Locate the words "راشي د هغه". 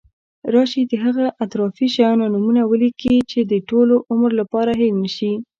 0.53-1.25